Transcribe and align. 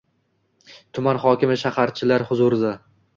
Tuman 0.97 1.19
hokimi 1.25 1.57
hasharchilar 1.63 2.25
huzurida 2.31 2.73